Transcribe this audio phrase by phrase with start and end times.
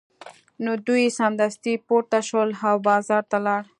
[0.63, 3.65] نو دوی سمدستي پورته شول او بازار ته لاړل